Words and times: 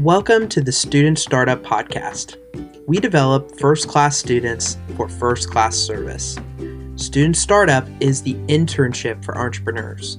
Welcome 0.00 0.48
to 0.48 0.62
the 0.62 0.72
Student 0.72 1.18
Startup 1.18 1.62
Podcast. 1.62 2.38
We 2.86 3.00
develop 3.00 3.58
first 3.60 3.86
class 3.86 4.16
students 4.16 4.78
for 4.96 5.10
first 5.10 5.50
class 5.50 5.76
service. 5.76 6.38
Student 6.96 7.36
Startup 7.36 7.86
is 8.00 8.22
the 8.22 8.32
internship 8.46 9.22
for 9.22 9.36
entrepreneurs, 9.36 10.16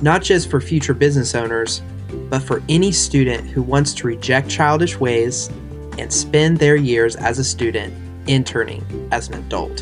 not 0.00 0.22
just 0.22 0.48
for 0.48 0.60
future 0.60 0.94
business 0.94 1.34
owners, 1.34 1.82
but 2.30 2.44
for 2.44 2.62
any 2.68 2.92
student 2.92 3.44
who 3.48 3.60
wants 3.60 3.92
to 3.94 4.06
reject 4.06 4.48
childish 4.48 5.00
ways 5.00 5.48
and 5.98 6.12
spend 6.12 6.58
their 6.58 6.76
years 6.76 7.16
as 7.16 7.40
a 7.40 7.44
student 7.44 7.92
interning 8.28 9.08
as 9.10 9.26
an 9.26 9.34
adult. 9.34 9.80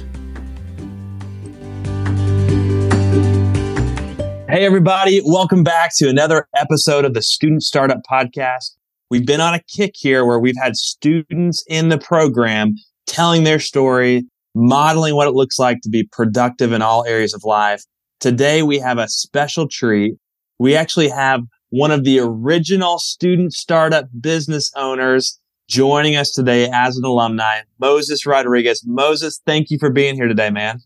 Hey, 4.48 4.64
everybody, 4.64 5.20
welcome 5.22 5.62
back 5.62 5.94
to 5.96 6.08
another 6.08 6.48
episode 6.56 7.04
of 7.04 7.12
the 7.12 7.20
Student 7.20 7.62
Startup 7.64 8.00
Podcast. 8.10 8.76
We've 9.12 9.26
been 9.26 9.42
on 9.42 9.52
a 9.52 9.60
kick 9.64 9.92
here 9.94 10.24
where 10.24 10.38
we've 10.38 10.56
had 10.56 10.74
students 10.74 11.62
in 11.68 11.90
the 11.90 11.98
program 11.98 12.76
telling 13.06 13.44
their 13.44 13.60
story, 13.60 14.24
modeling 14.54 15.14
what 15.16 15.28
it 15.28 15.34
looks 15.34 15.58
like 15.58 15.82
to 15.82 15.90
be 15.90 16.08
productive 16.12 16.72
in 16.72 16.80
all 16.80 17.04
areas 17.04 17.34
of 17.34 17.44
life. 17.44 17.82
Today, 18.20 18.62
we 18.62 18.78
have 18.78 18.96
a 18.96 19.08
special 19.08 19.68
treat. 19.68 20.14
We 20.58 20.74
actually 20.74 21.10
have 21.10 21.42
one 21.68 21.90
of 21.90 22.04
the 22.04 22.20
original 22.20 22.98
student 22.98 23.52
startup 23.52 24.06
business 24.18 24.72
owners 24.76 25.38
joining 25.68 26.16
us 26.16 26.32
today 26.32 26.70
as 26.72 26.96
an 26.96 27.04
alumni, 27.04 27.60
Moses 27.78 28.24
Rodriguez. 28.24 28.82
Moses, 28.86 29.42
thank 29.44 29.68
you 29.68 29.76
for 29.78 29.90
being 29.90 30.14
here 30.14 30.26
today, 30.26 30.48
man. 30.48 30.78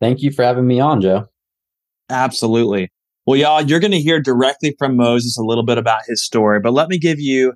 Thank 0.00 0.22
you 0.22 0.30
for 0.30 0.44
having 0.44 0.68
me 0.68 0.78
on, 0.78 1.00
Joe. 1.00 1.26
Absolutely. 2.10 2.92
Well, 3.26 3.36
y'all, 3.36 3.60
you're 3.60 3.80
going 3.80 3.90
to 3.90 4.00
hear 4.00 4.20
directly 4.20 4.76
from 4.78 4.96
Moses 4.96 5.36
a 5.36 5.42
little 5.42 5.64
bit 5.64 5.78
about 5.78 6.02
his 6.06 6.24
story, 6.24 6.60
but 6.60 6.72
let 6.72 6.88
me 6.88 6.96
give 6.96 7.18
you 7.18 7.54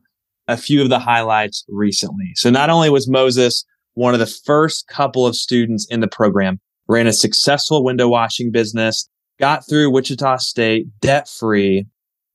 a 0.49 0.57
few 0.57 0.83
of 0.83 0.89
the 0.89 0.99
highlights 0.99 1.65
recently. 1.69 2.33
So 2.35 2.51
not 2.51 2.71
only 2.71 2.91
was 2.91 3.09
Moses 3.09 3.65
one 3.97 4.13
of 4.13 4.21
the 4.21 4.27
first 4.27 4.87
couple 4.89 5.27
of 5.27 5.35
students 5.35 5.87
in 5.91 6.01
the 6.01 6.09
program, 6.09 6.61
ran 6.87 7.07
a 7.07 7.13
successful 7.13 7.83
window 7.83 8.07
washing 8.09 8.53
business, 8.53 9.09
got 9.41 9.67
through 9.67 9.91
Wichita 9.91 10.37
State 10.37 10.87
debt 11.01 11.29
free. 11.29 11.87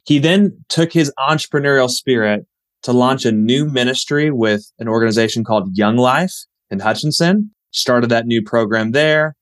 He 0.03 0.17
then 0.17 0.57
took 0.69 0.91
his 0.91 1.13
entrepreneurial 1.19 1.89
spirit 1.89 2.47
to 2.81 2.91
launch 2.91 3.25
a 3.25 3.31
new 3.31 3.65
ministry 3.65 4.31
with 4.31 4.71
an 4.79 4.87
organization 4.87 5.43
called 5.43 5.77
Young 5.77 5.97
Life 5.97 6.33
in 6.71 6.79
Hutchinson, 6.79 7.51
started 7.69 8.09
that 8.09 8.25
new 8.25 8.41
program 8.41 8.91
there. 8.91 9.35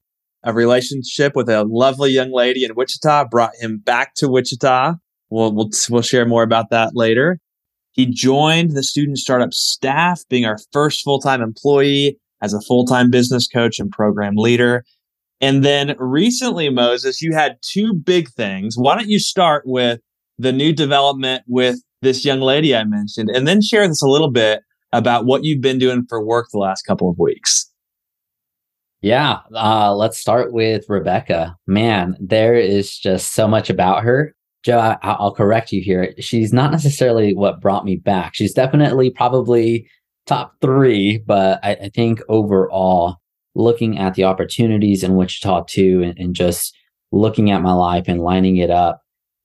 A 0.44 0.54
relationship 0.54 1.36
with 1.36 1.50
a 1.50 1.64
lovely 1.64 2.12
young 2.12 2.34
lady 2.34 2.66
in 2.66 2.76
Wichita 2.76 3.26
brought 3.30 3.56
him 3.60 3.78
back 3.78 4.14
to 4.16 4.28
Wichita. 4.28 4.96
We'll, 5.30 5.54
we'll, 5.54 5.70
we'll 5.90 6.02
share 6.02 6.26
more 6.26 6.44
about 6.44 6.70
that 6.72 6.96
later. 6.96 7.40
He 7.92 8.06
joined 8.06 8.76
the 8.76 8.84
student 8.84 9.18
startup 9.18 9.54
staff, 9.54 10.22
being 10.30 10.46
our 10.46 10.58
first 10.72 11.04
full 11.04 11.20
time 11.20 11.42
employee 11.42 12.20
as 12.42 12.54
a 12.54 12.62
full 12.62 12.86
time 12.86 13.10
business 13.10 13.48
coach 13.48 13.80
and 13.80 13.92
program 13.92 14.36
leader. 14.36 14.84
And 15.42 15.64
then 15.64 15.96
recently, 16.00 16.70
Moses, 16.70 17.22
you 17.22 17.34
had 17.34 17.58
two 17.62 17.94
big 17.94 18.30
things. 18.30 18.76
Why 18.78 18.96
don't 18.96 19.10
you 19.10 19.20
start 19.20 19.64
with 19.66 20.00
the 20.38 20.52
new 20.52 20.74
development 20.74 21.44
with 21.48 21.80
this 22.02 22.24
young 22.24 22.40
lady 22.40 22.76
I 22.76 22.84
mentioned, 22.84 23.30
and 23.30 23.48
then 23.48 23.62
share 23.62 23.88
this 23.88 24.02
a 24.02 24.08
little 24.08 24.32
bit 24.32 24.62
about 24.92 25.26
what 25.26 25.44
you've 25.44 25.62
been 25.62 25.80
doing 25.80 26.06
for 26.08 26.26
work 26.26 26.48
the 26.52 26.60
last 26.60 26.84
couple 26.84 27.10
of 27.10 27.18
weeks? 27.18 27.70
Yeah, 29.02 29.40
uh, 29.56 29.96
let's 29.96 30.18
start 30.18 30.52
with 30.52 30.84
Rebecca. 30.90 31.56
Man, 31.68 32.18
there 32.20 32.56
is 32.56 32.98
just 32.98 33.34
so 33.34 33.48
much 33.48 33.70
about 33.70 34.04
her. 34.04 34.36
Joe, 34.64 34.98
I, 35.02 35.18
will 35.20 35.34
correct 35.34 35.72
you 35.72 35.82
here. 35.82 36.14
She's 36.20 36.52
not 36.52 36.72
necessarily 36.72 37.34
what 37.34 37.62
brought 37.62 37.86
me 37.86 37.96
back. 37.96 38.36
She's 38.36 38.54
definitely 38.54 39.10
probably 39.10 39.90
top 40.26 40.54
three, 40.62 41.20
but 41.20 41.60
I, 41.64 41.72
I 41.76 41.90
think 41.90 42.22
overall, 42.28 43.18
looking 43.56 43.98
at 43.98 44.16
the 44.16 44.26
opportunities 44.26 45.04
in 45.04 45.16
Wichita 45.16 45.64
too, 45.64 46.02
and, 46.04 46.18
and 46.20 46.36
just 46.36 46.76
looking 47.12 47.52
at 47.52 47.62
my 47.62 47.74
life 47.74 48.06
and 48.08 48.22
lining 48.22 48.58
it 48.58 48.70
up, 48.70 49.02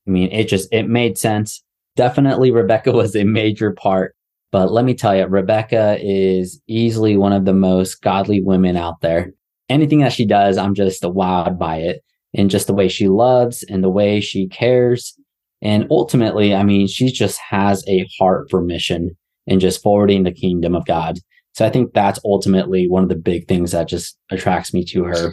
I 0.07 0.11
mean, 0.11 0.31
it 0.33 0.49
just 0.49 0.69
it 0.73 0.89
made 0.89 1.17
sense. 1.17 1.63
Definitely, 1.97 2.51
Rebecca 2.51 2.93
was 2.93 3.15
a 3.15 3.25
major 3.25 3.73
part. 3.73 4.15
But 4.51 4.73
let 4.73 4.85
me 4.85 4.95
tell 4.95 5.17
you, 5.17 5.27
Rebecca 5.27 5.99
is 6.01 6.61
easily 6.69 7.17
one 7.17 7.33
of 7.33 7.45
the 7.45 7.55
most 7.55 8.03
godly 8.03 8.41
women 8.41 8.77
out 8.77 9.01
there. 9.01 9.33
Anything 9.69 10.01
that 10.01 10.13
she 10.13 10.27
does, 10.27 10.59
I'm 10.59 10.75
just 10.75 11.03
wowed 11.03 11.59
by 11.59 11.79
it 11.79 12.05
and 12.35 12.51
just 12.51 12.67
the 12.67 12.75
way 12.75 12.89
she 12.89 13.09
loves 13.09 13.65
and 13.69 13.83
the 13.83 13.91
way 13.91 14.21
she 14.21 14.49
cares. 14.49 15.17
And 15.63 15.85
mm-hmm. 15.85 15.93
ultimately, 15.93 16.55
I 16.55 16.63
mean, 16.63 16.87
she 16.87 17.11
just 17.11 17.39
has 17.51 17.85
a 17.89 18.07
heart 18.19 18.49
for 18.51 18.63
mission 18.63 19.17
and 19.47 19.61
just 19.61 19.83
forwarding 19.83 20.25
the 20.25 20.33
kingdom 20.33 20.75
of 20.75 20.87
God. 20.87 21.19
So 21.53 21.65
I 21.65 21.71
think 21.71 21.93
that's 21.95 22.19
ultimately 22.25 22.89
one 22.89 23.05
of 23.05 23.09
the 23.09 23.15
big 23.15 23.47
things 23.47 23.71
that 23.71 23.89
just 23.89 24.17
attracts 24.31 24.75
me 24.75 24.85
to 24.87 25.05
her. 25.05 25.33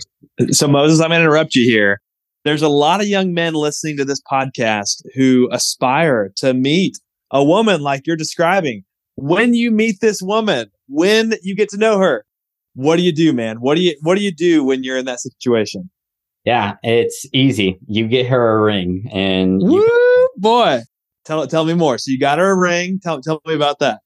So 0.52 0.68
Moses, 0.68 1.02
I'm 1.02 1.10
going 1.10 1.20
to 1.20 1.26
interrupt 1.26 1.56
you 1.56 1.66
here. 1.66 2.00
There's 2.44 2.62
a 2.62 2.70
lot 2.70 3.02
of 3.02 3.08
young 3.08 3.34
men 3.34 3.54
listening 3.54 3.98
to 3.98 4.06
this 4.06 4.22
podcast 4.32 5.04
who 5.16 5.50
aspire 5.52 6.32
to 6.38 6.54
meet 6.54 6.98
a 7.32 7.44
woman 7.44 7.82
like 7.82 8.06
you're 8.06 8.16
describing. 8.16 8.84
When 9.16 9.54
you 9.54 9.72
meet 9.72 10.00
this 10.02 10.22
woman, 10.22 10.70
when 10.88 11.34
you 11.42 11.56
get 11.56 11.70
to 11.70 11.78
know 11.78 12.00
her, 12.00 12.26
what 12.74 12.98
do 12.98 13.04
you 13.04 13.12
do, 13.12 13.34
man? 13.34 13.58
What 13.58 13.76
do 13.76 13.82
you 13.82 13.96
what 14.02 14.16
do 14.16 14.24
you 14.24 14.32
do 14.32 14.64
when 14.64 14.84
you're 14.84 14.98
in 14.98 15.06
that 15.06 15.20
situation? 15.20 15.90
Yeah, 16.44 16.74
it's 16.84 17.26
easy. 17.34 17.80
You 17.88 18.08
get 18.08 18.28
her 18.28 18.58
a 18.58 18.62
ring 18.64 19.08
and 19.12 19.62
you- 19.62 19.70
Woo, 19.88 20.28
boy. 20.38 20.82
Tell 21.26 21.46
tell 21.48 21.66
me 21.66 21.76
more. 21.76 21.98
So 22.00 22.10
you 22.12 22.20
got 22.20 22.40
her 22.40 22.50
a 22.52 22.58
ring. 22.58 23.00
Tell 23.02 23.22
tell 23.22 23.42
me 23.46 23.54
about 23.54 23.80
that. 23.80 24.00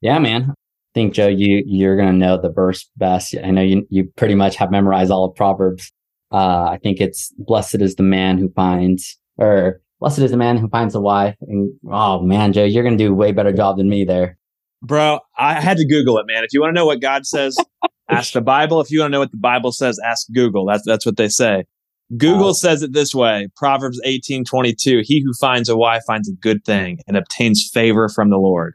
Yeah, 0.00 0.18
man. 0.20 0.50
I 0.50 0.54
think 0.94 1.14
Joe, 1.14 1.26
you 1.26 1.64
you're 1.66 1.96
gonna 1.96 2.12
know 2.12 2.40
the 2.40 2.50
verse 2.50 2.88
best. 2.96 3.34
I 3.42 3.50
know 3.50 3.60
you 3.62 3.84
you 3.90 4.04
pretty 4.16 4.36
much 4.36 4.54
have 4.56 4.70
memorized 4.70 5.10
all 5.10 5.24
of 5.24 5.34
Proverbs. 5.34 5.90
Uh, 6.32 6.68
I 6.70 6.78
think 6.82 7.00
it's 7.00 7.32
blessed 7.38 7.76
is 7.76 7.96
the 7.96 8.02
man 8.04 8.38
who 8.38 8.50
finds 8.54 9.18
or 9.36 9.80
blessed 9.98 10.20
is 10.20 10.30
the 10.30 10.36
man 10.36 10.56
who 10.58 10.68
finds 10.68 10.94
a 10.94 11.00
wife. 11.00 11.34
And 11.42 11.72
oh 11.90 12.22
man, 12.22 12.52
Joe, 12.52 12.64
you're 12.64 12.84
gonna 12.84 12.96
do 12.96 13.10
a 13.10 13.14
way 13.14 13.32
better 13.32 13.52
job 13.52 13.78
than 13.78 13.88
me 13.88 14.04
there. 14.04 14.38
Bro, 14.84 15.20
I 15.38 15.60
had 15.60 15.78
to 15.78 15.86
Google 15.86 16.18
it, 16.18 16.26
man. 16.26 16.44
If 16.44 16.52
you 16.52 16.60
want 16.60 16.74
to 16.74 16.74
know 16.74 16.86
what 16.86 17.00
God 17.00 17.26
says, 17.26 17.56
ask 18.10 18.32
the 18.32 18.40
Bible. 18.40 18.80
If 18.80 18.90
you 18.90 19.00
want 19.00 19.10
to 19.10 19.12
know 19.12 19.20
what 19.20 19.30
the 19.30 19.38
Bible 19.38 19.72
says, 19.72 19.98
ask 20.04 20.26
Google. 20.32 20.66
That's 20.66 20.84
that's 20.84 21.06
what 21.06 21.16
they 21.16 21.28
say. 21.28 21.64
Google 22.18 22.48
wow. 22.48 22.52
says 22.52 22.82
it 22.82 22.92
this 22.92 23.14
way 23.14 23.48
Proverbs 23.56 24.00
18 24.04 24.44
22. 24.44 25.02
He 25.04 25.22
who 25.24 25.32
finds 25.40 25.68
a 25.68 25.76
wife 25.76 26.02
finds 26.06 26.28
a 26.28 26.34
good 26.34 26.64
thing 26.64 26.98
and 27.06 27.16
obtains 27.16 27.68
favor 27.72 28.08
from 28.08 28.28
the 28.28 28.36
Lord. 28.36 28.74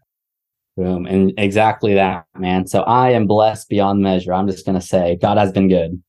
Boom. 0.75 1.05
And 1.05 1.33
exactly 1.37 1.93
that, 1.93 2.25
man. 2.37 2.65
So 2.65 2.81
I 2.83 3.11
am 3.11 3.27
blessed 3.27 3.69
beyond 3.69 4.01
measure. 4.01 4.33
I'm 4.33 4.47
just 4.47 4.65
going 4.65 4.79
to 4.79 4.85
say 4.85 5.17
God 5.21 5.37
has 5.37 5.51
been 5.51 5.67
good. 5.67 6.01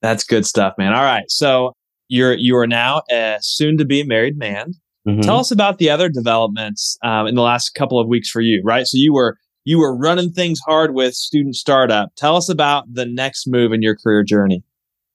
That's 0.00 0.24
good 0.24 0.46
stuff, 0.46 0.74
man. 0.78 0.92
All 0.92 1.02
right. 1.02 1.24
So 1.28 1.72
you're, 2.08 2.34
you 2.34 2.56
are 2.56 2.66
now 2.66 3.02
a 3.10 3.38
soon 3.40 3.76
to 3.78 3.84
be 3.84 4.04
married 4.04 4.38
man. 4.38 4.74
Mm-hmm. 5.06 5.22
Tell 5.22 5.38
us 5.38 5.50
about 5.50 5.78
the 5.78 5.90
other 5.90 6.08
developments 6.08 6.96
um, 7.02 7.26
in 7.26 7.34
the 7.34 7.42
last 7.42 7.70
couple 7.70 7.98
of 7.98 8.06
weeks 8.08 8.30
for 8.30 8.40
you, 8.40 8.62
right? 8.64 8.86
So 8.86 8.96
you 8.96 9.12
were 9.12 9.36
you 9.64 9.78
were 9.78 9.96
running 9.96 10.32
things 10.32 10.60
hard 10.66 10.94
with 10.94 11.14
student 11.14 11.56
startup. 11.56 12.10
Tell 12.16 12.36
us 12.36 12.48
about 12.48 12.84
the 12.92 13.06
next 13.06 13.46
move 13.46 13.72
in 13.72 13.82
your 13.82 13.96
career 13.96 14.22
journey. 14.24 14.64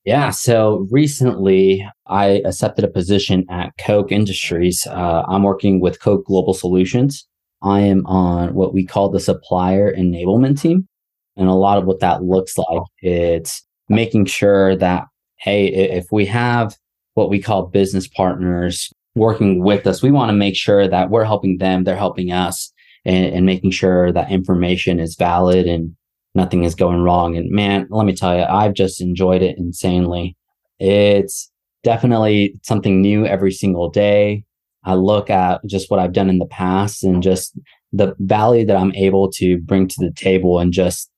Yeah. 0.06 0.30
So 0.30 0.88
recently, 0.90 1.86
I 2.06 2.42
accepted 2.46 2.86
a 2.86 2.90
position 2.90 3.46
at 3.50 3.74
Koch 3.78 4.10
Industries. 4.10 4.88
Uh, 4.88 5.24
I'm 5.28 5.44
working 5.44 5.82
with 5.82 6.00
Koch 6.00 6.26
Global 6.26 6.54
Solutions. 6.54 7.28
I 7.62 7.82
am 7.82 8.06
on 8.06 8.54
what 8.54 8.74
we 8.74 8.86
call 8.86 9.10
the 9.10 9.20
supplier 9.20 9.94
enablement 9.94 10.62
team. 10.62 10.88
And 11.36 11.50
a 11.50 11.54
lot 11.54 11.78
of 11.78 11.86
what 11.86 12.00
that 12.00 12.24
looks 12.24 12.58
like, 12.58 12.84
it's 13.02 13.64
making 13.90 14.26
sure 14.26 14.78
that, 14.78 15.04
hey, 15.40 15.68
if 15.68 16.06
we 16.10 16.26
have 16.28 16.78
what 17.16 17.30
we 17.30 17.42
call 17.42 17.66
business 17.66 18.08
partners 18.08 18.94
working 19.18 19.64
with 19.64 19.88
us, 19.88 20.02
we 20.02 20.12
want 20.12 20.30
to 20.30 20.34
make 20.34 20.56
sure 20.56 20.88
that 20.88 21.10
we're 21.10 21.24
helping 21.24 21.58
them, 21.58 21.84
they're 21.84 21.96
helping 21.96 22.32
us 22.32 22.72
and, 23.06 23.26
and 23.34 23.46
making 23.46 23.72
sure 23.72 24.12
that 24.12 24.32
information 24.32 25.00
is 25.00 25.16
valid 25.16 25.68
and 25.68 25.96
nothing 26.36 26.64
is 26.64 26.76
going 26.76 27.02
wrong. 27.02 27.36
And 27.36 27.50
man, 27.52 27.88
let 27.90 28.06
me 28.06 28.16
tell 28.16 28.36
you, 28.38 28.44
I've 28.44 28.74
just 28.74 29.02
enjoyed 29.02 29.42
it 29.42 29.58
insanely. 29.58 30.38
It's 30.80 31.52
definitely 31.84 32.60
something 32.64 33.02
new 33.02 33.26
every 33.26 33.52
single 33.52 33.90
day. 33.90 34.44
I 34.84 34.94
look 34.94 35.30
at 35.30 35.62
just 35.66 35.90
what 35.90 36.00
I've 36.00 36.14
done 36.14 36.30
in 36.30 36.38
the 36.38 36.46
past 36.46 37.04
and 37.04 37.22
just 37.22 37.58
the 37.92 38.16
value 38.20 38.66
that 38.66 38.78
I'm 38.78 38.94
able 38.96 39.32
to 39.34 39.58
bring 39.60 39.88
to 39.88 39.96
the 40.00 40.12
table 40.12 40.60
and 40.60 40.72
just 40.72 41.10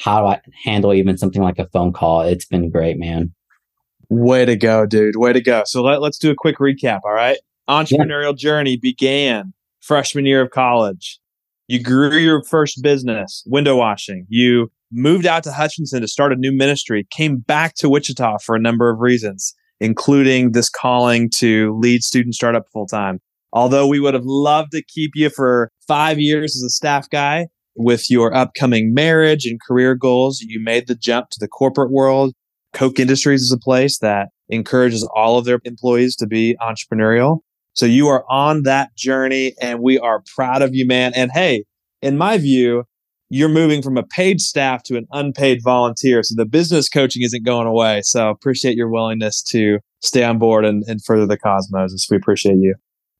how 0.00 0.20
do 0.20 0.26
I 0.26 0.40
handle 0.64 0.92
even 0.92 1.18
something 1.18 1.42
like 1.42 1.58
a 1.58 1.68
phone 1.68 1.92
call. 1.92 2.22
It's 2.22 2.46
been 2.46 2.70
great, 2.70 2.98
man. 2.98 3.32
Way 4.16 4.44
to 4.44 4.54
go, 4.54 4.86
dude. 4.86 5.16
Way 5.16 5.32
to 5.32 5.40
go. 5.40 5.64
So 5.66 5.82
let, 5.82 6.00
let's 6.00 6.18
do 6.18 6.30
a 6.30 6.36
quick 6.36 6.58
recap. 6.58 7.00
All 7.04 7.12
right. 7.12 7.38
Entrepreneurial 7.68 8.34
yeah. 8.36 8.48
journey 8.48 8.76
began 8.76 9.52
freshman 9.80 10.24
year 10.24 10.40
of 10.40 10.50
college. 10.50 11.18
You 11.66 11.82
grew 11.82 12.16
your 12.16 12.44
first 12.44 12.80
business, 12.80 13.42
window 13.46 13.76
washing. 13.76 14.26
You 14.28 14.70
moved 14.92 15.26
out 15.26 15.42
to 15.44 15.52
Hutchinson 15.52 16.00
to 16.00 16.06
start 16.06 16.32
a 16.32 16.36
new 16.36 16.52
ministry, 16.52 17.08
came 17.10 17.38
back 17.38 17.74
to 17.76 17.88
Wichita 17.88 18.38
for 18.38 18.54
a 18.54 18.60
number 18.60 18.88
of 18.88 19.00
reasons, 19.00 19.52
including 19.80 20.52
this 20.52 20.70
calling 20.70 21.28
to 21.38 21.76
lead 21.80 22.04
student 22.04 22.36
startup 22.36 22.66
full 22.72 22.86
time. 22.86 23.20
Although 23.52 23.88
we 23.88 23.98
would 23.98 24.14
have 24.14 24.24
loved 24.24 24.70
to 24.72 24.82
keep 24.84 25.12
you 25.16 25.28
for 25.28 25.72
five 25.88 26.20
years 26.20 26.54
as 26.54 26.62
a 26.62 26.70
staff 26.70 27.10
guy 27.10 27.48
with 27.74 28.08
your 28.08 28.32
upcoming 28.32 28.94
marriage 28.94 29.44
and 29.44 29.58
career 29.66 29.96
goals, 29.96 30.40
you 30.40 30.60
made 30.62 30.86
the 30.86 30.94
jump 30.94 31.30
to 31.30 31.38
the 31.40 31.48
corporate 31.48 31.90
world. 31.90 32.32
Koch 32.74 32.98
Industries 32.98 33.42
is 33.42 33.52
a 33.52 33.58
place 33.58 33.98
that 33.98 34.28
encourages 34.48 35.08
all 35.14 35.38
of 35.38 35.44
their 35.44 35.60
employees 35.64 36.16
to 36.16 36.26
be 36.26 36.56
entrepreneurial. 36.60 37.38
So 37.72 37.86
you 37.86 38.08
are 38.08 38.24
on 38.28 38.64
that 38.64 38.94
journey 38.96 39.54
and 39.60 39.80
we 39.80 39.98
are 39.98 40.22
proud 40.34 40.62
of 40.62 40.74
you, 40.74 40.86
man. 40.86 41.12
And 41.14 41.30
hey, 41.32 41.64
in 42.02 42.18
my 42.18 42.36
view, 42.36 42.84
you're 43.30 43.48
moving 43.48 43.82
from 43.82 43.96
a 43.96 44.02
paid 44.02 44.40
staff 44.40 44.82
to 44.84 44.96
an 44.96 45.06
unpaid 45.12 45.60
volunteer. 45.64 46.22
So 46.22 46.34
the 46.36 46.44
business 46.44 46.88
coaching 46.88 47.22
isn't 47.22 47.44
going 47.44 47.66
away. 47.66 48.02
So 48.02 48.28
appreciate 48.28 48.76
your 48.76 48.90
willingness 48.90 49.42
to 49.44 49.78
stay 50.00 50.22
on 50.22 50.38
board 50.38 50.64
and, 50.64 50.84
and 50.86 51.02
further 51.02 51.26
the 51.26 51.38
cosmos. 51.38 52.06
We 52.10 52.16
appreciate 52.16 52.58
you. 52.58 52.74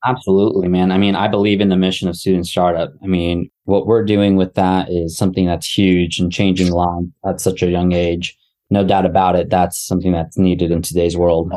Absolutely, 0.05 0.69
man. 0.69 0.93
I 0.93 0.99
mean, 0.99 1.17
I 1.17 1.29
believe 1.29 1.63
in 1.63 1.71
the 1.71 1.79
mission 1.79 2.09
of 2.09 2.17
Student 2.17 2.47
Startup. 2.47 2.93
I 3.03 3.07
mean, 3.07 3.51
what 3.65 3.87
we're 3.87 4.05
doing 4.05 4.37
with 4.37 4.55
that 4.55 4.91
is 4.91 5.17
something 5.17 5.47
that's 5.47 5.67
huge 5.67 6.19
and 6.19 6.31
changing 6.31 6.71
lives 6.71 7.07
at 7.27 7.41
such 7.41 7.63
a 7.63 7.71
young 7.71 7.93
age. 7.93 8.37
No 8.75 8.85
doubt 8.85 9.07
about 9.07 9.37
it. 9.37 9.51
That's 9.51 9.79
something 9.79 10.11
that's 10.11 10.37
needed 10.37 10.73
in 10.73 10.83
today's 10.83 11.17
world. 11.17 11.53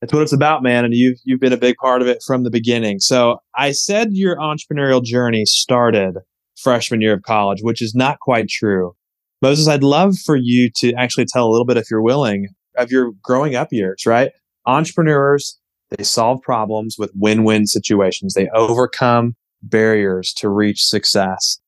That's 0.00 0.12
what 0.12 0.22
it's 0.22 0.32
about, 0.32 0.62
man. 0.62 0.84
And 0.84 0.94
you've 0.94 1.18
you've 1.24 1.40
been 1.40 1.52
a 1.52 1.56
big 1.56 1.74
part 1.78 2.00
of 2.00 2.06
it 2.06 2.22
from 2.24 2.44
the 2.44 2.50
beginning. 2.50 3.00
So 3.00 3.38
I 3.56 3.72
said 3.72 4.10
your 4.12 4.36
entrepreneurial 4.36 5.02
journey 5.02 5.44
started 5.46 6.14
freshman 6.56 7.00
year 7.00 7.14
of 7.14 7.22
college, 7.22 7.58
which 7.62 7.82
is 7.82 7.92
not 7.92 8.20
quite 8.20 8.48
true. 8.48 8.94
Moses, 9.42 9.66
I'd 9.66 9.82
love 9.82 10.16
for 10.16 10.36
you 10.36 10.70
to 10.76 10.92
actually 10.92 11.24
tell 11.24 11.44
a 11.44 11.50
little 11.50 11.66
bit, 11.66 11.76
if 11.76 11.90
you're 11.90 12.02
willing, 12.02 12.46
of 12.76 12.92
your 12.92 13.10
growing 13.20 13.56
up 13.56 13.72
years, 13.72 14.06
right? 14.06 14.30
Entrepreneurs, 14.64 15.58
they 15.90 16.04
solve 16.04 16.40
problems 16.40 16.94
with 17.00 17.10
win 17.16 17.42
win 17.42 17.66
situations, 17.66 18.34
they 18.34 18.48
overcome 18.54 19.34
barriers 19.60 20.32
to 20.34 20.48
reach 20.48 20.84
success. 20.84 21.58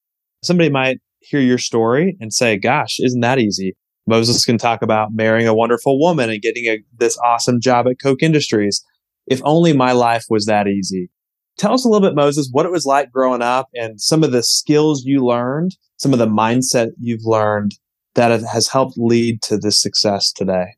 Somebody 0.44 0.70
might 0.70 1.00
hear 1.19 1.40
your 1.40 1.58
story 1.58 2.16
and 2.20 2.32
say, 2.32 2.56
Gosh, 2.56 3.00
isn't 3.00 3.20
that 3.23 3.40
easy? 3.40 3.75
Moses 4.11 4.45
can 4.45 4.59
talk 4.59 4.83
about 4.83 5.15
marrying 5.15 5.49
a 5.49 5.55
wonderful 5.55 5.99
woman 5.99 6.29
and 6.29 6.43
getting 6.43 6.67
a, 6.67 6.79
this 6.99 7.17
awesome 7.25 7.61
job 7.61 7.87
at 7.87 8.01
Koch 8.03 8.23
Industries. 8.23 8.85
If 9.27 9.41
only 9.45 9.73
my 9.73 9.93
life 9.93 10.25
was 10.29 10.47
that 10.47 10.67
easy. 10.67 11.09
Tell 11.57 11.73
us 11.73 11.85
a 11.85 11.89
little 11.89 12.07
bit, 12.07 12.17
Moses, 12.17 12.49
what 12.51 12.67
it 12.67 12.73
was 12.73 12.85
like 12.85 13.12
growing 13.12 13.43
up 13.43 13.69
and 13.75 14.01
some 14.01 14.25
of 14.25 14.33
the 14.33 14.43
skills 14.43 15.05
you 15.05 15.25
learned, 15.25 15.77
some 15.97 16.12
of 16.12 16.19
the 16.19 16.27
mindset 16.27 16.91
you've 16.99 17.25
learned 17.25 17.73
that 18.15 18.43
has 18.43 18.69
helped 18.69 18.99
lead 18.99 19.43
to 19.43 19.57
this 19.57 19.81
success 19.81 20.33
today. 20.33 20.75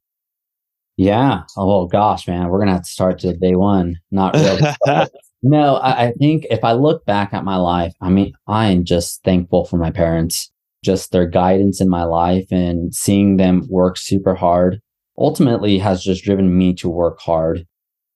Yeah. 0.96 1.44
Oh, 1.56 1.86
gosh, 1.86 2.28
man, 2.28 2.48
we're 2.48 2.58
going 2.58 2.68
to 2.68 2.74
have 2.74 2.84
to 2.84 2.90
start 2.90 3.18
to 3.20 3.32
day 3.34 3.54
one. 3.54 3.96
Not 4.10 4.34
really. 4.34 5.08
no, 5.42 5.76
I, 5.76 6.08
I 6.08 6.12
think 6.12 6.46
if 6.50 6.62
I 6.62 6.72
look 6.72 7.04
back 7.06 7.32
at 7.32 7.44
my 7.44 7.56
life, 7.56 7.94
I 8.00 8.10
mean, 8.10 8.34
I 8.46 8.70
am 8.70 8.84
just 8.84 9.22
thankful 9.24 9.64
for 9.64 9.78
my 9.78 9.90
parents, 9.90 10.52
just 10.84 11.12
their 11.12 11.26
guidance 11.26 11.80
in 11.80 11.88
my 11.88 12.04
life 12.04 12.46
and 12.50 12.94
seeing 12.94 13.36
them 13.36 13.66
work 13.68 13.96
super 13.96 14.34
hard 14.34 14.80
ultimately 15.18 15.78
has 15.78 16.02
just 16.02 16.24
driven 16.24 16.56
me 16.56 16.74
to 16.74 16.88
work 16.88 17.20
hard 17.20 17.66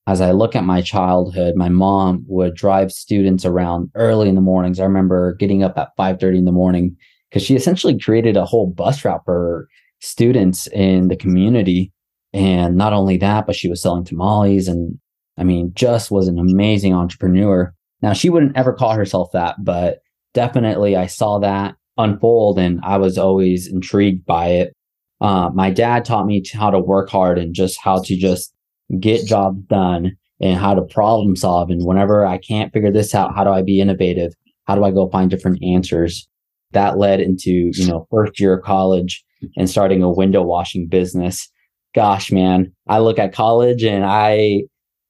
as 0.07 0.21
I 0.21 0.31
look 0.31 0.55
at 0.55 0.65
my 0.65 0.83
childhood, 0.83 1.57
my 1.57 1.69
mom 1.69 2.25
would 2.29 2.55
drive 2.55 2.93
students 2.93 3.45
around 3.45 3.91
early 3.95 4.29
in 4.29 4.37
the 4.37 4.41
mornings. 4.41 4.79
I 4.79 4.85
remember 4.85 5.35
getting 5.35 5.65
up 5.65 5.77
at 5.77 5.97
5:30 5.97 6.39
in 6.39 6.45
the 6.45 6.53
morning 6.53 6.97
because 7.29 7.43
she 7.43 7.57
essentially 7.57 7.99
created 7.99 8.37
a 8.37 8.45
whole 8.45 8.69
bus 8.69 9.05
route 9.05 9.23
for 9.25 9.69
students 10.01 10.69
in 10.69 11.09
the 11.09 11.17
community. 11.17 11.93
And 12.33 12.77
not 12.77 12.93
only 12.93 13.17
that, 13.19 13.47
but 13.47 13.57
she 13.57 13.69
was 13.69 13.83
selling 13.83 14.05
tamales 14.05 14.69
and 14.69 14.99
I 15.39 15.45
mean, 15.45 15.73
just 15.75 16.11
was 16.11 16.29
an 16.29 16.39
amazing 16.39 16.95
entrepreneur. 16.95 17.75
Now 18.01 18.13
she 18.13 18.31
wouldn't 18.31 18.57
ever 18.57 18.73
call 18.73 18.93
herself 18.93 19.33
that, 19.33 19.57
but 19.59 19.99
definitely 20.35 20.97
I 20.97 21.07
saw 21.07 21.39
that 21.41 21.75
unfold 21.99 22.59
and 22.59 22.81
I 22.85 22.99
was 22.99 23.19
always 23.19 23.67
intrigued 23.67 24.27
by 24.27 24.49
it. 24.49 24.73
Uh, 25.21 25.51
my 25.55 25.71
dad 25.71 26.05
taught 26.05 26.27
me 26.27 26.43
how 26.53 26.71
to 26.71 26.79
work 26.79 27.09
hard 27.09 27.39
and 27.39 27.55
just 27.55 27.79
how 27.81 28.03
to 28.03 28.17
just 28.17 28.55
get 29.01 29.27
jobs 29.27 29.63
done 29.63 30.17
and 30.41 30.59
how 30.59 30.75
to 30.75 30.83
problem 30.83 31.37
solve. 31.37 31.71
And 31.71 31.85
whenever 31.85 32.27
I 32.27 32.39
can't 32.39 32.73
figure 32.73 32.93
this 32.93 33.15
out, 33.15 33.35
how 33.35 33.45
do 33.45 33.51
I 33.51 33.63
be 33.63 33.81
innovative? 33.81 34.35
How 34.65 34.75
do 34.75 34.85
I 34.85 34.91
go 34.91 35.09
find 35.09 35.31
different 35.31 35.63
answers? 35.63 36.29
That 36.73 36.99
led 36.99 37.21
into, 37.21 37.71
you 37.73 37.87
know, 37.87 38.07
first 38.11 38.39
year 38.39 38.59
of 38.59 38.65
college 38.65 39.25
and 39.57 39.71
starting 39.71 40.03
a 40.03 40.11
window 40.11 40.43
washing 40.43 40.89
business. 40.89 41.49
Gosh, 41.95 42.31
man, 42.31 42.73
I 42.87 42.99
look 42.99 43.19
at 43.19 43.33
college 43.33 43.83
and 43.85 44.05
I, 44.05 44.65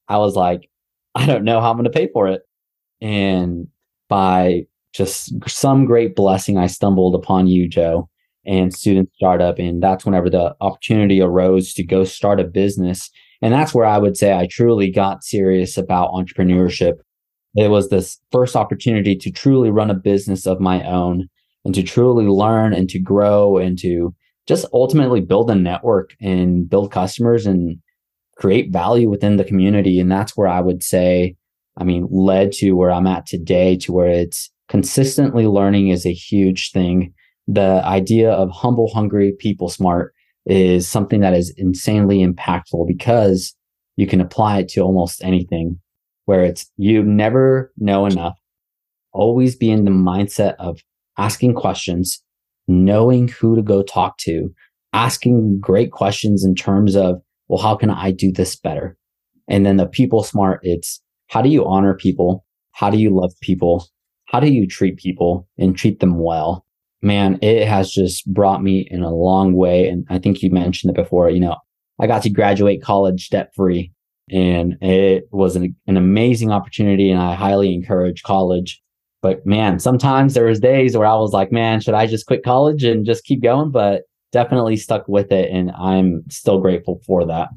I 0.08 0.18
was 0.18 0.36
like, 0.36 0.68
I 1.16 1.26
don't 1.26 1.44
know 1.44 1.60
how 1.60 1.70
I'm 1.70 1.76
going 1.76 1.84
to 1.84 1.90
pay 1.90 2.08
for 2.12 2.28
it. 2.28 2.42
And 3.00 3.66
by 4.08 4.66
just 4.96 5.32
some 5.48 5.84
great 5.84 6.14
blessing, 6.14 6.58
I 6.58 6.66
stumbled 6.66 7.14
upon 7.14 7.46
you, 7.46 7.68
Joe, 7.68 8.08
and 8.44 8.72
student 8.74 9.10
startup. 9.14 9.58
And 9.58 9.82
that's 9.82 10.04
whenever 10.04 10.30
the 10.30 10.54
opportunity 10.60 11.20
arose 11.20 11.74
to 11.74 11.84
go 11.84 12.04
start 12.04 12.40
a 12.40 12.44
business 12.44 13.10
and 13.42 13.52
that's 13.52 13.74
where 13.74 13.84
I 13.84 13.98
would 13.98 14.16
say 14.16 14.32
I 14.32 14.46
truly 14.50 14.90
got 14.90 15.24
serious 15.24 15.76
about 15.76 16.12
entrepreneurship. 16.12 16.94
It 17.54 17.70
was 17.70 17.88
this 17.88 18.18
first 18.32 18.56
opportunity 18.56 19.16
to 19.16 19.30
truly 19.30 19.70
run 19.70 19.90
a 19.90 19.94
business 19.94 20.46
of 20.46 20.60
my 20.60 20.82
own 20.84 21.28
and 21.64 21.74
to 21.74 21.82
truly 21.82 22.26
learn 22.26 22.72
and 22.72 22.88
to 22.90 22.98
grow 22.98 23.58
and 23.58 23.78
to 23.80 24.14
just 24.46 24.66
ultimately 24.72 25.20
build 25.20 25.50
a 25.50 25.54
network 25.54 26.14
and 26.20 26.68
build 26.68 26.92
customers 26.92 27.46
and 27.46 27.78
create 28.36 28.72
value 28.72 29.08
within 29.08 29.36
the 29.36 29.44
community. 29.44 29.98
And 29.98 30.10
that's 30.10 30.36
where 30.36 30.48
I 30.48 30.60
would 30.60 30.82
say, 30.82 31.36
I 31.76 31.84
mean, 31.84 32.06
led 32.10 32.52
to 32.52 32.72
where 32.72 32.90
I'm 32.90 33.06
at 33.06 33.26
today, 33.26 33.76
to 33.78 33.92
where 33.92 34.08
it's 34.08 34.50
consistently 34.68 35.46
learning 35.46 35.88
is 35.88 36.06
a 36.06 36.12
huge 36.12 36.72
thing. 36.72 37.12
The 37.46 37.82
idea 37.84 38.32
of 38.32 38.50
humble, 38.50 38.88
hungry, 38.92 39.34
people 39.38 39.68
smart 39.68 40.12
is 40.46 40.88
something 40.88 41.20
that 41.20 41.34
is 41.34 41.54
insanely 41.56 42.24
impactful 42.24 42.86
because 42.86 43.54
you 43.96 44.06
can 44.06 44.20
apply 44.20 44.58
it 44.58 44.68
to 44.70 44.80
almost 44.80 45.22
anything 45.22 45.80
where 46.26 46.44
it's 46.44 46.70
you 46.76 47.02
never 47.02 47.72
know 47.78 48.06
enough. 48.06 48.38
Always 49.12 49.56
be 49.56 49.70
in 49.70 49.84
the 49.84 49.90
mindset 49.90 50.54
of 50.58 50.80
asking 51.16 51.54
questions, 51.54 52.22
knowing 52.68 53.28
who 53.28 53.56
to 53.56 53.62
go 53.62 53.82
talk 53.82 54.18
to, 54.18 54.52
asking 54.92 55.60
great 55.60 55.92
questions 55.92 56.44
in 56.44 56.54
terms 56.54 56.96
of, 56.96 57.22
well, 57.48 57.62
how 57.62 57.76
can 57.76 57.90
I 57.90 58.10
do 58.10 58.30
this 58.30 58.56
better? 58.56 58.96
And 59.48 59.64
then 59.64 59.76
the 59.76 59.86
people 59.86 60.22
smart, 60.22 60.60
it's 60.62 61.00
how 61.28 61.42
do 61.42 61.48
you 61.48 61.64
honor 61.64 61.94
people? 61.94 62.44
How 62.72 62.90
do 62.90 62.98
you 62.98 63.10
love 63.10 63.32
people? 63.40 63.86
How 64.36 64.40
do 64.40 64.52
you 64.52 64.66
treat 64.66 64.98
people 64.98 65.48
and 65.56 65.74
treat 65.74 66.00
them 66.00 66.18
well? 66.18 66.66
man, 67.02 67.38
it 67.40 67.66
has 67.66 67.90
just 67.90 68.30
brought 68.32 68.62
me 68.62 68.86
in 68.90 69.02
a 69.02 69.14
long 69.14 69.54
way. 69.54 69.88
And 69.88 70.04
I 70.10 70.18
think 70.18 70.42
you 70.42 70.50
mentioned 70.50 70.90
it 70.90 71.00
before, 71.00 71.30
you 71.30 71.40
know, 71.40 71.56
I 71.98 72.06
got 72.06 72.22
to 72.22 72.30
graduate 72.30 72.82
college 72.82 73.30
debt 73.30 73.52
free 73.54 73.92
and 74.30 74.76
it 74.82 75.28
was 75.30 75.56
an, 75.56 75.74
an 75.86 75.96
amazing 75.96 76.50
opportunity. 76.50 77.10
And 77.10 77.20
I 77.20 77.34
highly 77.34 77.72
encourage 77.72 78.22
college. 78.22 78.82
But 79.22 79.46
man, 79.46 79.78
sometimes 79.78 80.34
there 80.34 80.46
was 80.46 80.60
days 80.60 80.96
where 80.96 81.06
I 81.06 81.14
was 81.14 81.32
like, 81.32 81.50
man, 81.50 81.80
should 81.80 81.94
I 81.94 82.06
just 82.06 82.26
quit 82.26 82.44
college 82.44 82.84
and 82.84 83.06
just 83.06 83.24
keep 83.24 83.42
going? 83.42 83.70
But 83.70 84.02
definitely 84.32 84.76
stuck 84.76 85.08
with 85.08 85.32
it. 85.32 85.50
And 85.50 85.70
I'm 85.70 86.24
still 86.28 86.60
grateful 86.60 87.00
for 87.06 87.24
that. 87.26 87.48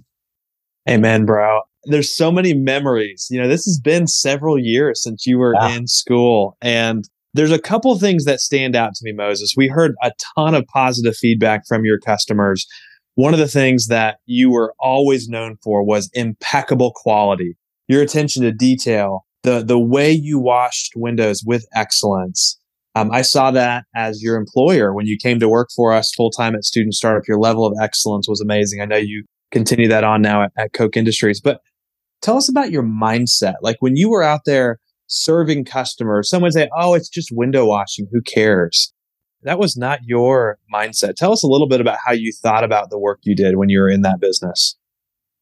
Amen, 0.87 1.25
bro. 1.25 1.61
There's 1.85 2.15
so 2.15 2.31
many 2.31 2.53
memories. 2.53 3.27
You 3.29 3.41
know, 3.41 3.47
this 3.47 3.65
has 3.65 3.79
been 3.79 4.07
several 4.07 4.59
years 4.59 5.01
since 5.01 5.25
you 5.25 5.37
were 5.37 5.55
yeah. 5.55 5.75
in 5.75 5.87
school. 5.87 6.57
And 6.61 7.07
there's 7.33 7.51
a 7.51 7.59
couple 7.59 7.97
things 7.97 8.25
that 8.25 8.39
stand 8.39 8.75
out 8.75 8.95
to 8.95 9.01
me, 9.03 9.13
Moses. 9.13 9.53
We 9.55 9.67
heard 9.67 9.95
a 10.03 10.11
ton 10.35 10.55
of 10.55 10.65
positive 10.67 11.15
feedback 11.15 11.61
from 11.67 11.85
your 11.85 11.99
customers. 11.99 12.65
One 13.15 13.33
of 13.33 13.39
the 13.39 13.47
things 13.47 13.87
that 13.87 14.17
you 14.25 14.49
were 14.49 14.73
always 14.79 15.27
known 15.27 15.57
for 15.63 15.83
was 15.83 16.09
impeccable 16.13 16.91
quality, 16.95 17.55
your 17.87 18.01
attention 18.01 18.43
to 18.43 18.51
detail, 18.51 19.25
the, 19.43 19.63
the 19.63 19.79
way 19.79 20.11
you 20.11 20.39
washed 20.39 20.93
windows 20.95 21.43
with 21.45 21.65
excellence. 21.75 22.57
Um, 22.95 23.11
I 23.11 23.21
saw 23.21 23.51
that 23.51 23.85
as 23.95 24.23
your 24.23 24.35
employer 24.35 24.93
when 24.93 25.05
you 25.05 25.17
came 25.21 25.39
to 25.39 25.47
work 25.47 25.69
for 25.75 25.93
us 25.93 26.11
full 26.15 26.31
time 26.31 26.55
at 26.55 26.63
Student 26.63 26.95
Startup. 26.95 27.27
Your 27.27 27.39
level 27.39 27.65
of 27.65 27.73
excellence 27.81 28.27
was 28.27 28.41
amazing. 28.41 28.81
I 28.81 28.85
know 28.85 28.97
you 28.97 29.23
continue 29.51 29.87
that 29.87 30.03
on 30.03 30.21
now 30.21 30.43
at, 30.43 30.51
at 30.57 30.73
Koch 30.73 30.97
Industries, 30.97 31.39
but 31.39 31.61
tell 32.21 32.37
us 32.37 32.49
about 32.49 32.71
your 32.71 32.83
mindset. 32.83 33.55
Like 33.61 33.77
when 33.79 33.95
you 33.95 34.09
were 34.09 34.23
out 34.23 34.41
there 34.45 34.79
serving 35.09 35.65
customers. 35.65 36.29
Someone 36.29 36.51
say, 36.51 36.69
oh, 36.77 36.93
it's 36.93 37.09
just 37.09 37.29
window 37.31 37.65
washing. 37.65 38.07
Who 38.11 38.21
cares? 38.21 38.93
That 39.43 39.59
was 39.59 39.75
not 39.75 39.99
your 40.03 40.57
mindset. 40.73 41.15
Tell 41.15 41.31
us 41.31 41.43
a 41.43 41.47
little 41.47 41.67
bit 41.67 41.81
about 41.81 41.97
how 42.05 42.13
you 42.13 42.31
thought 42.31 42.63
about 42.63 42.89
the 42.89 42.99
work 42.99 43.19
you 43.23 43.35
did 43.35 43.57
when 43.57 43.69
you 43.69 43.79
were 43.79 43.89
in 43.89 44.01
that 44.03 44.19
business. 44.19 44.77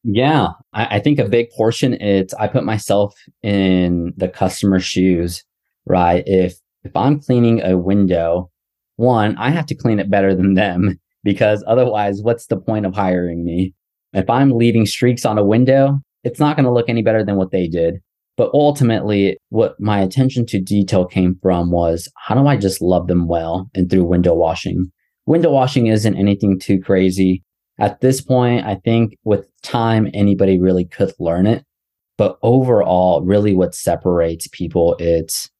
Yeah, 0.04 0.48
I, 0.72 0.96
I 0.96 1.00
think 1.00 1.18
a 1.18 1.28
big 1.28 1.50
portion 1.50 1.94
is 1.94 2.32
I 2.34 2.46
put 2.46 2.64
myself 2.64 3.14
in 3.42 4.14
the 4.16 4.28
customer's 4.28 4.84
shoes, 4.84 5.44
right? 5.86 6.22
If 6.26 6.54
if 6.84 6.94
I'm 6.94 7.20
cleaning 7.20 7.60
a 7.60 7.76
window, 7.76 8.50
one, 8.96 9.36
I 9.36 9.50
have 9.50 9.66
to 9.66 9.74
clean 9.74 9.98
it 9.98 10.10
better 10.10 10.34
than 10.34 10.54
them 10.54 10.98
because 11.24 11.64
otherwise, 11.66 12.20
what's 12.22 12.46
the 12.46 12.56
point 12.56 12.86
of 12.86 12.94
hiring 12.94 13.44
me? 13.44 13.74
If 14.12 14.30
I'm 14.30 14.52
leaving 14.52 14.86
streaks 14.86 15.26
on 15.26 15.36
a 15.36 15.44
window, 15.44 15.98
it's 16.24 16.40
not 16.40 16.56
going 16.56 16.64
to 16.64 16.72
look 16.72 16.88
any 16.88 17.02
better 17.02 17.24
than 17.24 17.36
what 17.36 17.50
they 17.50 17.68
did. 17.68 17.96
But 18.36 18.50
ultimately, 18.54 19.36
what 19.48 19.74
my 19.80 20.00
attention 20.00 20.46
to 20.46 20.60
detail 20.60 21.04
came 21.04 21.36
from 21.42 21.72
was 21.72 22.08
how 22.16 22.36
do 22.36 22.46
I 22.46 22.56
just 22.56 22.80
love 22.80 23.08
them 23.08 23.26
well 23.26 23.68
and 23.74 23.90
through 23.90 24.04
window 24.04 24.34
washing? 24.34 24.92
Window 25.26 25.50
washing 25.50 25.88
isn't 25.88 26.16
anything 26.16 26.58
too 26.58 26.80
crazy. 26.80 27.42
At 27.80 28.00
this 28.00 28.20
point, 28.20 28.64
I 28.64 28.76
think 28.76 29.16
with 29.24 29.48
time, 29.62 30.08
anybody 30.14 30.58
really 30.58 30.84
could 30.84 31.12
learn 31.18 31.46
it. 31.46 31.64
But 32.16 32.38
overall, 32.42 33.22
really 33.22 33.54
what 33.54 33.74
separates 33.74 34.48
people, 34.48 34.96
it's 34.98 35.50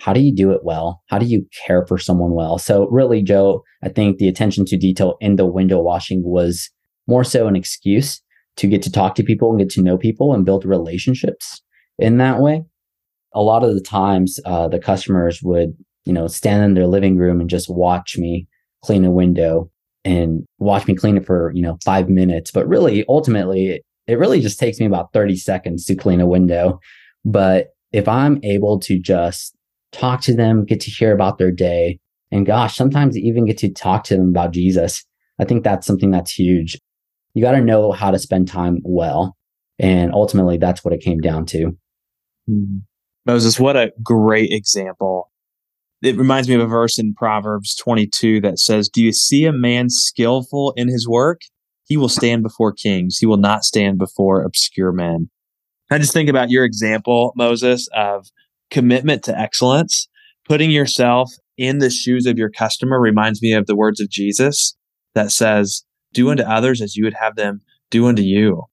how 0.00 0.12
do 0.12 0.20
you 0.20 0.34
do 0.34 0.52
it 0.52 0.64
well? 0.64 1.02
How 1.08 1.18
do 1.18 1.26
you 1.26 1.46
care 1.66 1.86
for 1.86 1.98
someone 1.98 2.32
well? 2.32 2.58
So 2.58 2.88
really, 2.88 3.22
Joe, 3.22 3.62
I 3.82 3.88
think 3.88 4.18
the 4.18 4.28
attention 4.28 4.64
to 4.66 4.76
detail 4.76 5.16
in 5.20 5.36
the 5.36 5.46
window 5.46 5.80
washing 5.80 6.22
was 6.24 6.70
more 7.06 7.24
so 7.24 7.46
an 7.46 7.56
excuse 7.56 8.20
to 8.56 8.66
get 8.66 8.82
to 8.82 8.92
talk 8.92 9.14
to 9.14 9.22
people 9.22 9.50
and 9.50 9.58
get 9.58 9.70
to 9.70 9.82
know 9.82 9.96
people 9.96 10.34
and 10.34 10.44
build 10.44 10.64
relationships 10.64 11.62
in 11.98 12.18
that 12.18 12.40
way. 12.40 12.62
A 13.34 13.42
lot 13.42 13.64
of 13.64 13.74
the 13.74 13.80
times, 13.80 14.38
uh, 14.44 14.68
the 14.68 14.78
customers 14.78 15.42
would, 15.42 15.74
you 16.04 16.12
know, 16.12 16.26
stand 16.26 16.62
in 16.64 16.74
their 16.74 16.86
living 16.86 17.16
room 17.16 17.40
and 17.40 17.48
just 17.48 17.70
watch 17.70 18.18
me 18.18 18.46
clean 18.84 19.04
a 19.04 19.10
window 19.10 19.70
and 20.04 20.44
watch 20.58 20.86
me 20.86 20.94
clean 20.94 21.16
it 21.16 21.24
for, 21.24 21.52
you 21.54 21.62
know, 21.62 21.78
five 21.84 22.08
minutes. 22.08 22.50
But 22.50 22.68
really, 22.68 23.04
ultimately, 23.08 23.82
it 24.06 24.18
really 24.18 24.40
just 24.40 24.58
takes 24.58 24.80
me 24.80 24.86
about 24.86 25.12
30 25.12 25.36
seconds 25.36 25.84
to 25.86 25.94
clean 25.94 26.20
a 26.20 26.26
window. 26.26 26.80
But 27.24 27.68
if 27.92 28.08
I'm 28.08 28.40
able 28.42 28.80
to 28.80 28.98
just 28.98 29.54
talk 29.92 30.20
to 30.22 30.34
them, 30.34 30.64
get 30.64 30.80
to 30.80 30.90
hear 30.90 31.12
about 31.12 31.38
their 31.38 31.52
day, 31.52 32.00
and 32.30 32.46
gosh, 32.46 32.76
sometimes 32.76 33.16
even 33.16 33.44
get 33.44 33.58
to 33.58 33.70
talk 33.70 34.04
to 34.04 34.16
them 34.16 34.30
about 34.30 34.52
Jesus, 34.52 35.04
I 35.38 35.44
think 35.44 35.62
that's 35.62 35.86
something 35.86 36.10
that's 36.10 36.32
huge. 36.32 36.78
You 37.34 37.42
got 37.42 37.52
to 37.52 37.60
know 37.60 37.92
how 37.92 38.10
to 38.10 38.18
spend 38.18 38.48
time 38.48 38.78
well. 38.84 39.36
And 39.78 40.12
ultimately, 40.12 40.58
that's 40.58 40.84
what 40.84 40.94
it 40.94 41.00
came 41.00 41.18
down 41.18 41.46
to. 41.46 41.76
Mm-hmm. 42.48 42.78
Moses, 43.24 43.58
what 43.58 43.76
a 43.76 43.92
great 44.02 44.50
example. 44.50 45.30
It 46.02 46.16
reminds 46.16 46.48
me 46.48 46.56
of 46.56 46.60
a 46.60 46.66
verse 46.66 46.98
in 46.98 47.14
Proverbs 47.14 47.76
22 47.76 48.40
that 48.40 48.58
says, 48.58 48.88
Do 48.88 49.02
you 49.02 49.12
see 49.12 49.44
a 49.44 49.52
man 49.52 49.88
skillful 49.88 50.72
in 50.76 50.88
his 50.88 51.08
work? 51.08 51.42
He 51.84 51.96
will 51.96 52.08
stand 52.08 52.42
before 52.42 52.72
kings. 52.72 53.18
He 53.18 53.26
will 53.26 53.36
not 53.36 53.64
stand 53.64 53.98
before 53.98 54.42
obscure 54.42 54.92
men. 54.92 55.30
I 55.90 55.98
just 55.98 56.12
think 56.12 56.28
about 56.28 56.50
your 56.50 56.64
example, 56.64 57.32
Moses, 57.36 57.88
of 57.94 58.26
commitment 58.70 59.22
to 59.24 59.38
excellence. 59.38 60.08
Putting 60.48 60.70
yourself 60.70 61.30
in 61.56 61.78
the 61.78 61.90
shoes 61.90 62.26
of 62.26 62.38
your 62.38 62.50
customer 62.50 63.00
reminds 63.00 63.40
me 63.40 63.52
of 63.52 63.66
the 63.66 63.76
words 63.76 64.00
of 64.00 64.10
Jesus 64.10 64.76
that 65.14 65.30
says, 65.30 65.84
Do 66.12 66.30
unto 66.30 66.42
others 66.42 66.80
as 66.80 66.96
you 66.96 67.04
would 67.04 67.14
have 67.14 67.36
them 67.36 67.60
do 67.90 68.06
unto 68.06 68.22
you. 68.22 68.64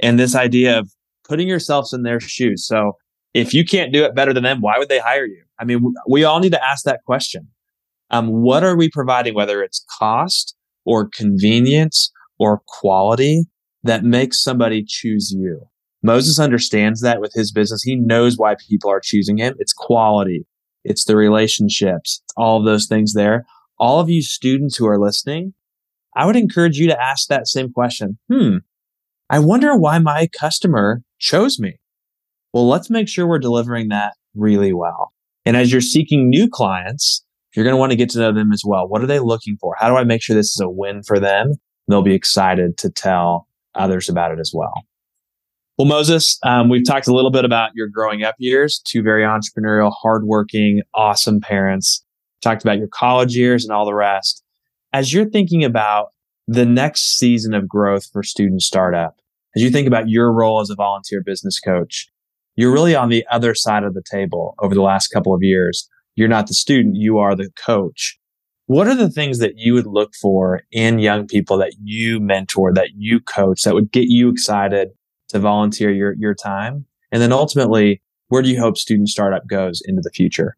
And 0.00 0.18
this 0.18 0.34
idea 0.34 0.78
of 0.78 0.90
putting 1.26 1.48
yourselves 1.48 1.92
in 1.92 2.02
their 2.02 2.20
shoes. 2.20 2.66
So 2.66 2.92
if 3.34 3.54
you 3.54 3.64
can't 3.64 3.92
do 3.92 4.04
it 4.04 4.14
better 4.14 4.32
than 4.32 4.42
them, 4.42 4.60
why 4.60 4.78
would 4.78 4.88
they 4.88 4.98
hire 4.98 5.26
you? 5.26 5.42
I 5.58 5.64
mean, 5.64 5.94
we 6.08 6.24
all 6.24 6.40
need 6.40 6.52
to 6.52 6.64
ask 6.64 6.84
that 6.84 7.04
question. 7.04 7.48
Um, 8.10 8.28
what 8.28 8.62
are 8.62 8.76
we 8.76 8.88
providing, 8.90 9.34
whether 9.34 9.62
it's 9.62 9.84
cost 9.98 10.54
or 10.84 11.08
convenience 11.08 12.12
or 12.38 12.62
quality 12.66 13.44
that 13.82 14.04
makes 14.04 14.42
somebody 14.42 14.84
choose 14.86 15.34
you. 15.36 15.62
Moses 16.02 16.38
understands 16.38 17.00
that 17.00 17.20
with 17.20 17.32
his 17.34 17.52
business. 17.52 17.82
He 17.82 17.96
knows 17.96 18.36
why 18.36 18.54
people 18.68 18.90
are 18.90 19.00
choosing 19.00 19.38
him. 19.38 19.54
It's 19.58 19.72
quality. 19.72 20.46
It's 20.84 21.04
the 21.04 21.16
relationships, 21.16 22.22
all 22.36 22.58
of 22.58 22.64
those 22.64 22.86
things 22.86 23.14
there. 23.14 23.44
All 23.78 24.00
of 24.00 24.08
you 24.08 24.22
students 24.22 24.76
who 24.76 24.86
are 24.86 25.00
listening, 25.00 25.54
I 26.16 26.26
would 26.26 26.36
encourage 26.36 26.78
you 26.78 26.88
to 26.88 27.00
ask 27.00 27.28
that 27.28 27.46
same 27.46 27.72
question. 27.72 28.18
Hmm. 28.32 28.56
I 29.30 29.38
wonder 29.38 29.76
why 29.76 29.98
my 29.98 30.28
customer 30.38 31.02
chose 31.18 31.60
me. 31.60 31.78
Well, 32.52 32.68
let's 32.68 32.90
make 32.90 33.08
sure 33.08 33.26
we're 33.26 33.38
delivering 33.38 33.88
that 33.88 34.14
really 34.34 34.72
well. 34.72 35.12
And 35.44 35.56
as 35.56 35.70
you're 35.70 35.80
seeking 35.80 36.28
new 36.28 36.48
clients, 36.48 37.24
you're 37.54 37.64
going 37.64 37.74
to 37.74 37.78
want 37.78 37.92
to 37.92 37.96
get 37.96 38.10
to 38.10 38.18
know 38.18 38.32
them 38.32 38.52
as 38.52 38.62
well. 38.64 38.88
What 38.88 39.02
are 39.02 39.06
they 39.06 39.20
looking 39.20 39.56
for? 39.60 39.74
How 39.78 39.88
do 39.88 39.96
I 39.96 40.04
make 40.04 40.22
sure 40.22 40.34
this 40.34 40.52
is 40.52 40.60
a 40.60 40.68
win 40.68 41.02
for 41.02 41.20
them? 41.20 41.52
they'll 41.88 42.02
be 42.02 42.14
excited 42.14 42.76
to 42.78 42.90
tell 42.90 43.48
others 43.74 44.08
about 44.08 44.32
it 44.32 44.40
as 44.40 44.52
well. 44.54 44.72
Well, 45.78 45.86
Moses, 45.86 46.38
um, 46.42 46.68
we've 46.68 46.86
talked 46.86 47.06
a 47.06 47.14
little 47.14 47.30
bit 47.30 47.44
about 47.44 47.70
your 47.74 47.88
growing 47.88 48.22
up 48.22 48.34
years, 48.38 48.80
two 48.84 49.02
very 49.02 49.22
entrepreneurial, 49.22 49.92
hardworking, 49.94 50.82
awesome 50.94 51.40
parents. 51.40 52.02
Talked 52.40 52.62
about 52.62 52.78
your 52.78 52.88
college 52.88 53.36
years 53.36 53.64
and 53.64 53.72
all 53.72 53.84
the 53.84 53.94
rest. 53.94 54.42
As 54.92 55.12
you're 55.12 55.28
thinking 55.28 55.64
about 55.64 56.08
the 56.46 56.64
next 56.64 57.16
season 57.18 57.54
of 57.54 57.68
growth 57.68 58.06
for 58.12 58.22
Student 58.22 58.62
Startup, 58.62 59.14
as 59.54 59.62
you 59.62 59.70
think 59.70 59.86
about 59.86 60.08
your 60.08 60.32
role 60.32 60.60
as 60.60 60.70
a 60.70 60.74
volunteer 60.74 61.22
business 61.24 61.60
coach, 61.60 62.08
you're 62.56 62.72
really 62.72 62.94
on 62.94 63.08
the 63.08 63.26
other 63.30 63.54
side 63.54 63.84
of 63.84 63.94
the 63.94 64.02
table 64.10 64.54
over 64.60 64.74
the 64.74 64.82
last 64.82 65.08
couple 65.08 65.34
of 65.34 65.42
years. 65.42 65.88
You're 66.14 66.28
not 66.28 66.46
the 66.46 66.54
student, 66.54 66.96
you 66.96 67.18
are 67.18 67.34
the 67.34 67.50
coach. 67.56 68.18
What 68.66 68.88
are 68.88 68.94
the 68.94 69.10
things 69.10 69.38
that 69.38 69.54
you 69.56 69.74
would 69.74 69.86
look 69.86 70.14
for 70.14 70.62
in 70.72 70.98
young 70.98 71.26
people 71.26 71.56
that 71.58 71.74
you 71.82 72.18
mentor, 72.18 72.72
that 72.72 72.90
you 72.96 73.20
coach, 73.20 73.62
that 73.62 73.74
would 73.74 73.92
get 73.92 74.06
you 74.08 74.28
excited 74.28 74.88
to 75.28 75.38
volunteer 75.38 75.92
your, 75.92 76.14
your 76.14 76.34
time? 76.34 76.86
And 77.12 77.22
then 77.22 77.32
ultimately, 77.32 78.02
where 78.28 78.42
do 78.42 78.48
you 78.48 78.58
hope 78.58 78.76
student 78.76 79.08
startup 79.08 79.46
goes 79.46 79.82
into 79.84 80.00
the 80.02 80.10
future? 80.10 80.56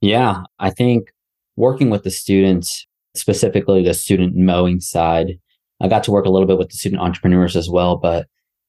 Yeah, 0.00 0.42
I 0.58 0.70
think 0.70 1.12
working 1.56 1.90
with 1.90 2.04
the 2.04 2.10
students, 2.10 2.86
specifically 3.16 3.82
the 3.82 3.94
student 3.94 4.36
mowing 4.36 4.80
side, 4.80 5.38
I 5.80 5.88
got 5.88 6.04
to 6.04 6.10
work 6.10 6.26
a 6.26 6.30
little 6.30 6.46
bit 6.46 6.58
with 6.58 6.70
the 6.70 6.76
student 6.76 7.02
entrepreneurs 7.02 7.56
as 7.56 7.68
well. 7.68 7.96
But 7.96 8.26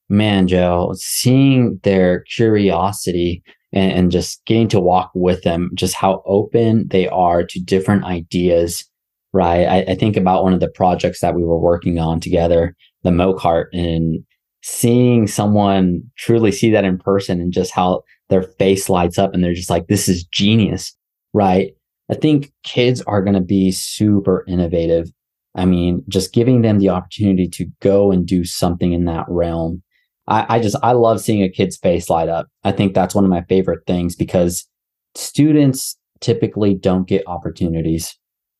man, 0.10 0.48
Joe, 0.48 0.94
seeing 0.96 1.80
their 1.84 2.22
curiosity 2.22 3.44
and, 3.74 3.92
and 3.92 4.12
just 4.12 4.44
getting 4.46 4.68
to 4.70 4.80
walk 4.80 5.12
with 5.14 5.44
them, 5.44 5.72
just 5.74 5.96
how 5.96 6.24
open 6.26 6.88
they 6.90 7.08
are 7.08 7.44
to 7.44 7.60
different 7.60 8.06
ideas. 8.06 8.86
Right. 9.34 9.66
I, 9.66 9.92
I 9.92 9.96
think 9.96 10.16
about 10.16 10.44
one 10.44 10.54
of 10.54 10.62
the 10.62 10.70
projects 10.70 11.20
that 11.20 11.36
we 11.36 11.44
were 11.44 11.60
working 11.60 12.00
on 12.00 12.22
together, 12.22 12.74
the 13.04 13.12
Mo 13.12 13.34
Cart, 13.34 13.70
and 13.74 14.24
seeing 14.64 15.28
someone 15.28 16.02
truly 16.18 16.52
see 16.52 16.72
that 16.72 16.86
in 16.86 16.98
person 16.98 17.42
and 17.42 17.52
just 17.52 17.72
how 17.72 18.02
their 18.30 18.44
face 18.44 18.90
lights 18.90 19.20
up 19.20 19.34
and 19.34 19.44
they're 19.44 19.54
just 19.54 19.70
like, 19.70 19.88
this 19.88 20.08
is 20.08 20.24
genius. 20.24 20.96
Right. 21.34 21.74
I 22.10 22.16
think 22.16 22.52
kids 22.64 23.02
are 23.04 23.22
going 23.22 23.34
to 23.34 23.42
be 23.42 23.72
super 23.72 24.46
innovative. 24.48 25.12
I 25.56 25.66
mean, 25.66 26.04
just 26.08 26.34
giving 26.34 26.62
them 26.62 26.80
the 26.80 26.90
opportunity 26.90 27.48
to 27.50 27.66
go 27.82 28.12
and 28.12 28.26
do 28.26 28.44
something 28.44 28.94
in 28.94 29.06
that 29.06 29.26
realm 29.28 29.82
I, 30.28 30.56
I 30.56 30.60
just 30.60 30.76
I 30.82 30.94
love 30.94 31.22
seeing 31.22 31.44
a 31.44 31.50
kid's 31.50 31.78
face 31.78 32.10
light 32.10 32.30
up. 32.30 32.48
I 32.64 32.72
think 32.72 32.94
that's 32.94 33.16
one 33.16 33.24
of 33.24 33.30
my 33.30 33.44
favorite 33.44 33.86
things 33.86 34.16
because 34.16 34.68
students 35.16 35.98
typically 36.20 36.74
don't 36.74 37.08
get 37.08 37.28
opportunities. 37.28 38.18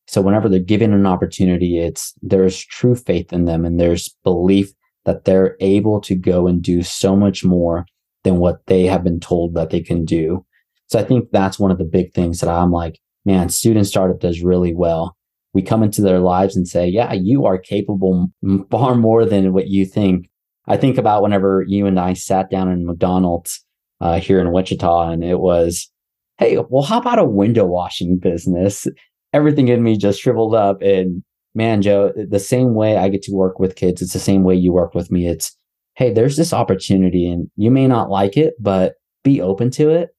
So 0.08 0.20
whenever 0.20 0.48
they're 0.48 0.60
given 0.60 0.92
an 0.92 1.06
opportunity, 1.06 1.78
it's 1.78 2.14
there's 2.22 2.64
true 2.64 2.94
faith 2.94 3.32
in 3.32 3.44
them 3.44 3.64
and 3.64 3.80
there's 3.80 4.14
belief 4.22 4.72
that 5.04 5.24
they're 5.24 5.56
able 5.60 6.00
to 6.02 6.14
go 6.14 6.46
and 6.46 6.62
do 6.62 6.82
so 6.82 7.16
much 7.16 7.44
more 7.44 7.86
than 8.22 8.38
what 8.38 8.64
they 8.66 8.84
have 8.84 9.04
been 9.04 9.20
told 9.20 9.54
that 9.54 9.70
they 9.70 9.80
can 9.80 10.04
do. 10.04 10.44
So 10.88 10.98
I 10.98 11.04
think 11.04 11.30
that's 11.30 11.58
one 11.58 11.72
of 11.72 11.78
the 11.78 11.84
big 11.84 12.12
things 12.14 12.40
that 12.40 12.48
I'm 12.48 12.70
like, 12.70 13.00
man, 13.26 13.50
student 13.50 13.86
startup 13.86 14.20
does 14.20 14.40
really 14.40 14.74
well. 14.74 15.14
We 15.52 15.60
come 15.60 15.82
into 15.82 16.00
their 16.00 16.20
lives 16.20 16.56
and 16.56 16.66
say, 16.66 16.86
yeah, 16.86 17.12
you 17.12 17.44
are 17.44 17.58
capable 17.58 18.28
far 18.70 18.94
more 18.94 19.24
than 19.24 19.52
what 19.52 19.68
you 19.68 19.84
think. 19.84 20.30
I 20.66 20.76
think 20.76 20.96
about 20.96 21.22
whenever 21.22 21.64
you 21.66 21.86
and 21.86 22.00
I 22.00 22.14
sat 22.14 22.50
down 22.50 22.70
in 22.70 22.86
McDonald's 22.86 23.64
uh, 24.00 24.20
here 24.20 24.40
in 24.40 24.52
Wichita, 24.52 25.10
and 25.10 25.24
it 25.24 25.40
was, 25.40 25.90
hey, 26.38 26.58
well, 26.68 26.82
how 26.82 26.98
about 26.98 27.18
a 27.18 27.24
window 27.24 27.64
washing 27.64 28.18
business? 28.18 28.86
Everything 29.32 29.68
in 29.68 29.82
me 29.82 29.96
just 29.96 30.20
shriveled 30.20 30.54
up. 30.54 30.82
And 30.82 31.22
man, 31.54 31.82
Joe, 31.82 32.12
the 32.16 32.38
same 32.38 32.74
way 32.74 32.96
I 32.96 33.08
get 33.08 33.22
to 33.22 33.32
work 33.32 33.58
with 33.58 33.76
kids, 33.76 34.02
it's 34.02 34.12
the 34.12 34.18
same 34.18 34.44
way 34.44 34.54
you 34.54 34.72
work 34.72 34.94
with 34.94 35.10
me. 35.10 35.26
It's, 35.26 35.56
hey, 35.94 36.12
there's 36.12 36.36
this 36.36 36.52
opportunity, 36.52 37.28
and 37.28 37.50
you 37.56 37.70
may 37.70 37.86
not 37.86 38.10
like 38.10 38.36
it, 38.36 38.54
but 38.60 38.94
be 39.24 39.40
open 39.40 39.70
to 39.72 39.90
it, 39.90 40.10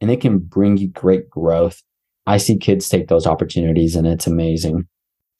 and 0.00 0.10
it 0.10 0.20
can 0.22 0.38
bring 0.38 0.78
you 0.78 0.88
great 0.88 1.28
growth. 1.28 1.82
I 2.28 2.36
see 2.36 2.56
kids 2.56 2.88
take 2.88 3.08
those 3.08 3.26
opportunities, 3.26 3.96
and 3.96 4.06
it's 4.06 4.26
amazing 4.26 4.86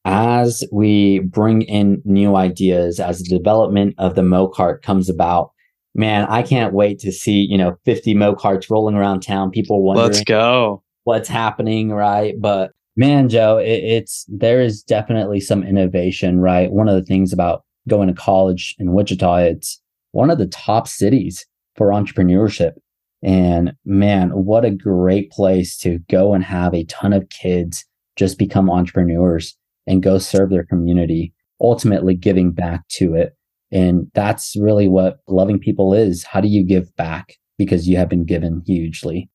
as 0.09 0.65
we 0.73 1.19
bring 1.21 1.63
in 1.63 2.01
new 2.07 2.35
ideas, 2.35 2.99
as 2.99 3.19
the 3.19 3.37
development 3.37 3.95
of 3.99 4.15
the 4.15 4.23
Mo 4.23 4.49
Cart 4.49 4.83
comes 4.83 5.11
about, 5.11 5.53
man, 5.95 6.25
I 6.31 6.43
can't 6.43 6.73
wait 6.73 6.99
to 7.01 7.13
see, 7.13 7.47
you 7.49 7.59
know, 7.59 7.77
50 7.85 8.15
Mo 8.15 8.35
Carts 8.35 8.71
rolling 8.71 8.95
around 8.95 9.21
town. 9.21 9.51
People 9.51 9.83
wondering 9.83 10.07
Let's 10.07 10.25
go. 10.25 10.83
what's 11.05 11.29
happening, 11.29 11.91
right? 11.91 12.35
But 12.41 12.73
man, 12.97 13.29
Joe, 13.29 13.59
it, 13.59 13.85
it's 13.85 14.25
there 14.29 14.63
is 14.63 14.83
definitely 14.83 15.41
some 15.41 15.63
innovation, 15.63 16.41
right? 16.41 16.73
One 16.73 16.89
of 16.89 16.95
the 16.95 17.05
things 17.05 17.33
about 17.33 17.65
going 17.87 18.09
to 18.09 18.15
college 18.15 18.75
in 18.79 18.93
Wichita, 18.93 19.37
it's 19.37 19.79
one 20.13 20.31
of 20.31 20.39
the 20.39 20.47
top 20.47 20.89
cities 20.89 21.47
for 21.77 21.89
entrepreneurship. 21.89 22.73
And 23.23 23.73
man, 23.85 24.31
what 24.31 24.65
a 24.65 24.71
great 24.71 25.31
place 25.31 25.77
to 25.79 25.99
go 26.11 26.35
and 26.35 26.45
have 26.45 26.75
a 26.75 26.85
ton 26.85 27.13
of 27.13 27.29
kids 27.31 27.85
just 28.17 28.39
become 28.39 28.71
entrepreneurs 28.71 29.57
and 29.87 30.03
go 30.03 30.19
serve 30.19 30.51
their 30.51 30.65
community, 30.65 31.33
ultimately 31.61 32.15
giving 32.15 32.53
back 32.53 32.87
to 32.89 33.15
it. 33.15 33.35
And 33.71 34.11
that's 34.15 34.55
really 34.59 34.89
what 34.89 35.19
loving 35.27 35.59
people 35.59 35.93
is. 35.95 36.25
How 36.25 36.41
do 36.41 36.49
you 36.49 36.65
give 36.65 36.95
back? 36.97 37.35
because 37.59 37.89
you 37.89 37.97
have 37.99 38.09
been 38.09 38.25
given 38.25 38.63
hugely. 38.65 39.29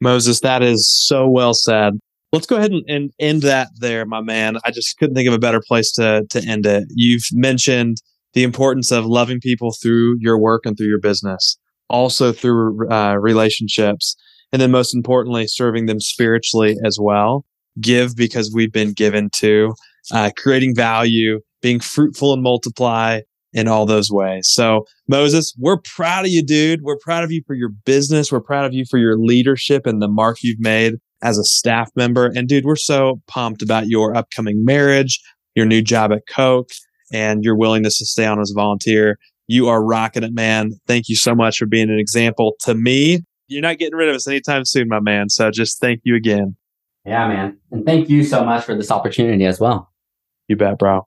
Moses, 0.00 0.40
that 0.40 0.62
is 0.62 0.86
so 1.06 1.26
well 1.28 1.54
said. 1.54 1.98
Let's 2.32 2.46
go 2.46 2.56
ahead 2.56 2.72
and, 2.72 2.82
and 2.88 3.10
end 3.20 3.42
that 3.42 3.68
there, 3.76 4.04
my 4.04 4.20
man. 4.20 4.58
I 4.64 4.72
just 4.72 4.98
couldn't 4.98 5.14
think 5.14 5.28
of 5.28 5.34
a 5.34 5.38
better 5.38 5.62
place 5.66 5.92
to 5.92 6.26
to 6.28 6.42
end 6.44 6.66
it. 6.66 6.88
You've 6.90 7.26
mentioned 7.32 7.98
the 8.34 8.42
importance 8.42 8.90
of 8.90 9.06
loving 9.06 9.40
people 9.40 9.72
through 9.80 10.16
your 10.18 10.36
work 10.36 10.66
and 10.66 10.76
through 10.76 10.88
your 10.88 10.98
business, 10.98 11.56
also 11.88 12.32
through 12.32 12.90
uh, 12.90 13.16
relationships, 13.16 14.16
and 14.52 14.60
then 14.60 14.70
most 14.70 14.94
importantly, 14.94 15.46
serving 15.46 15.86
them 15.86 16.00
spiritually 16.00 16.76
as 16.84 16.98
well. 17.00 17.44
Give 17.80 18.14
because 18.16 18.52
we've 18.54 18.72
been 18.72 18.92
given 18.92 19.30
to, 19.36 19.74
uh, 20.12 20.30
creating 20.36 20.74
value, 20.76 21.40
being 21.60 21.80
fruitful 21.80 22.32
and 22.32 22.42
multiply 22.42 23.20
in 23.52 23.68
all 23.68 23.86
those 23.86 24.10
ways. 24.10 24.48
So, 24.50 24.84
Moses, 25.08 25.54
we're 25.58 25.78
proud 25.78 26.24
of 26.24 26.30
you, 26.30 26.44
dude. 26.44 26.82
We're 26.82 26.98
proud 26.98 27.24
of 27.24 27.30
you 27.30 27.42
for 27.46 27.54
your 27.54 27.70
business. 27.84 28.30
We're 28.30 28.40
proud 28.40 28.64
of 28.64 28.74
you 28.74 28.84
for 28.90 28.98
your 28.98 29.16
leadership 29.16 29.86
and 29.86 30.02
the 30.02 30.08
mark 30.08 30.38
you've 30.42 30.60
made 30.60 30.94
as 31.22 31.38
a 31.38 31.44
staff 31.44 31.90
member. 31.96 32.26
And, 32.26 32.48
dude, 32.48 32.64
we're 32.64 32.76
so 32.76 33.22
pumped 33.28 33.62
about 33.62 33.86
your 33.86 34.16
upcoming 34.16 34.64
marriage, 34.64 35.20
your 35.54 35.66
new 35.66 35.82
job 35.82 36.12
at 36.12 36.22
Koch, 36.28 36.70
and 37.12 37.44
your 37.44 37.56
willingness 37.56 37.98
to 37.98 38.06
stay 38.06 38.26
on 38.26 38.40
as 38.40 38.50
a 38.50 38.54
volunteer. 38.54 39.18
You 39.46 39.68
are 39.68 39.84
rocking 39.84 40.22
it, 40.22 40.32
man. 40.32 40.72
Thank 40.86 41.08
you 41.08 41.16
so 41.16 41.34
much 41.34 41.58
for 41.58 41.66
being 41.66 41.90
an 41.90 41.98
example 41.98 42.54
to 42.60 42.74
me. 42.74 43.20
You're 43.46 43.62
not 43.62 43.78
getting 43.78 43.94
rid 43.94 44.08
of 44.08 44.16
us 44.16 44.26
anytime 44.26 44.64
soon, 44.64 44.88
my 44.88 45.00
man. 45.00 45.28
So 45.28 45.50
just 45.50 45.80
thank 45.80 46.00
you 46.04 46.16
again. 46.16 46.56
Yeah, 47.04 47.28
man. 47.28 47.58
And 47.70 47.84
thank 47.84 48.08
you 48.08 48.24
so 48.24 48.44
much 48.44 48.64
for 48.64 48.74
this 48.74 48.90
opportunity 48.90 49.44
as 49.44 49.60
well. 49.60 49.92
You 50.48 50.56
bet, 50.56 50.78
bro. 50.78 51.06